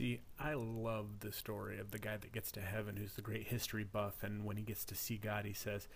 [0.00, 3.48] See, I love the story of the guy that gets to heaven who's the great
[3.48, 5.88] history buff, and when he gets to see God, he says,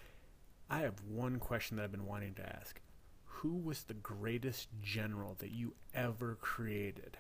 [0.69, 2.83] I have one question that I've been wanting to ask.
[3.25, 7.17] Who was the greatest general that you ever created?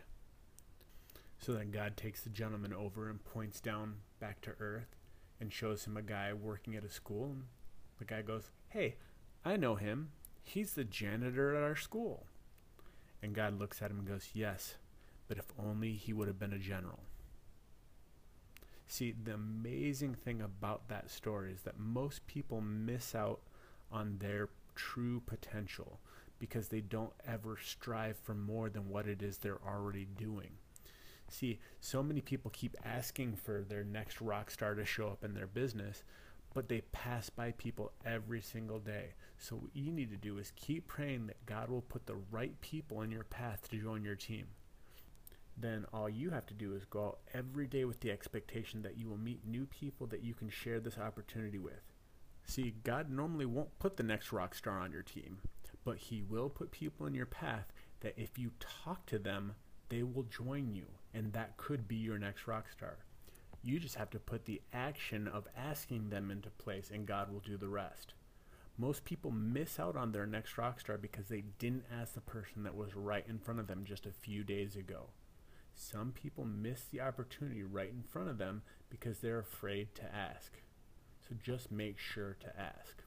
[1.39, 4.94] So then God takes the gentleman over and points down back to earth
[5.40, 7.30] and shows him a guy working at a school.
[7.32, 7.44] And
[7.98, 8.96] the guy goes, Hey,
[9.42, 10.10] I know him.
[10.42, 12.26] He's the janitor at our school.
[13.22, 14.74] And God looks at him and goes, Yes,
[15.29, 17.01] but if only he would have been a general.
[18.87, 23.41] See, the amazing thing about that story is that most people miss out
[23.91, 26.01] on their true potential
[26.39, 30.51] because they don't ever strive for more than what it is they're already doing.
[31.29, 35.33] See, so many people keep asking for their next rock star to show up in
[35.33, 36.05] their business,
[36.53, 39.15] but they pass by people every single day.
[39.39, 42.61] So, what you need to do is keep praying that God will put the right
[42.61, 44.47] people in your path to join your team
[45.57, 48.99] then all you have to do is go out every day with the expectation that
[48.99, 51.83] you will meet new people that you can share this opportunity with.
[52.45, 55.39] See, God normally won't put the next rock star on your team,
[55.84, 59.55] but He will put people in your path that if you talk to them,
[59.89, 62.98] they will join you, and that could be your next rock star.
[63.62, 67.41] You just have to put the action of asking them into place, and God will
[67.41, 68.12] do the rest.
[68.77, 72.65] Most people miss out on their next rock star because they didn't ask the person
[72.65, 75.11] that was right in front of them just a few days ago.
[75.75, 80.53] Some people miss the opportunity right in front of them because they're afraid to ask.
[81.28, 83.03] So just make sure to ask.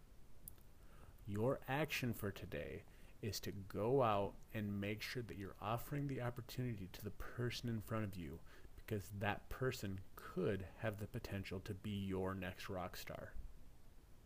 [1.27, 2.83] Your action for today
[3.21, 7.69] is to go out and make sure that you're offering the opportunity to the person
[7.69, 8.39] in front of you
[8.77, 13.33] because that person could have the potential to be your next rock star.